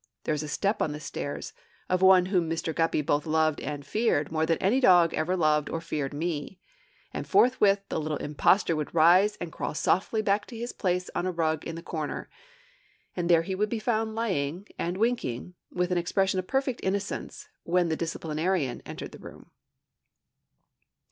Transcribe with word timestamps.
there 0.23 0.33
is 0.33 0.41
a 0.41 0.47
step 0.47 0.81
on 0.81 0.93
the 0.93 0.99
stairs, 0.99 1.53
of 1.87 2.01
one 2.01 2.25
whom 2.25 2.49
Mr. 2.49 2.73
Guppy 2.73 3.03
both 3.03 3.27
loved 3.27 3.61
and 3.61 3.85
feared 3.85 4.31
more 4.31 4.47
than 4.47 4.57
any 4.57 4.79
dog 4.79 5.13
ever 5.13 5.37
loved 5.37 5.69
or 5.69 5.79
feared 5.79 6.11
me; 6.11 6.59
and 7.13 7.27
forthwith 7.27 7.87
the 7.89 7.99
little 7.99 8.17
impostor 8.17 8.75
would 8.75 8.95
rise 8.95 9.35
and 9.35 9.51
crawl 9.51 9.75
softly 9.75 10.23
back 10.23 10.47
to 10.47 10.57
his 10.57 10.73
place 10.73 11.11
on 11.13 11.27
a 11.27 11.31
rug 11.31 11.63
in 11.65 11.75
the 11.75 11.83
corner; 11.83 12.31
and 13.15 13.29
there 13.29 13.43
he 13.43 13.53
would 13.53 13.69
be 13.69 13.77
found 13.77 14.15
lying 14.15 14.65
and 14.79 14.97
winking, 14.97 15.53
with 15.71 15.91
an 15.91 15.99
expression 15.99 16.39
of 16.39 16.47
perfect 16.47 16.79
innocence, 16.81 17.47
when 17.61 17.89
the 17.89 17.95
disciplinarian 17.95 18.81
entered 18.87 19.11
the 19.11 19.19
room. 19.19 19.51